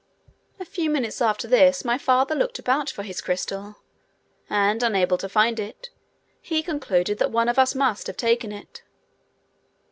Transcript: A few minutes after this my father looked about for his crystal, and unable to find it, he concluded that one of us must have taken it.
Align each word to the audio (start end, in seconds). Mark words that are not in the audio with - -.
A 0.59 0.65
few 0.65 0.89
minutes 0.89 1.21
after 1.21 1.47
this 1.47 1.85
my 1.85 1.99
father 1.99 2.33
looked 2.33 2.57
about 2.57 2.89
for 2.89 3.03
his 3.03 3.21
crystal, 3.21 3.75
and 4.49 4.81
unable 4.81 5.19
to 5.19 5.29
find 5.29 5.59
it, 5.59 5.91
he 6.41 6.63
concluded 6.63 7.19
that 7.19 7.29
one 7.29 7.47
of 7.47 7.59
us 7.59 7.75
must 7.75 8.07
have 8.07 8.17
taken 8.17 8.51
it. 8.51 8.81